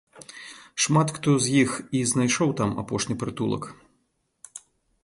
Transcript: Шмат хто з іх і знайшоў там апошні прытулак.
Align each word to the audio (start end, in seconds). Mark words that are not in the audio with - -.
Шмат 0.85 1.11
хто 1.17 1.35
з 1.43 1.53
іх 1.65 1.71
і 1.99 2.01
знайшоў 2.13 2.55
там 2.63 2.75
апошні 2.85 3.21
прытулак. 3.27 3.71